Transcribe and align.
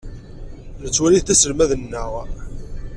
Nettwali-t 0.83 1.27
d 1.27 1.33
aselmad-nneɣ. 1.33 2.11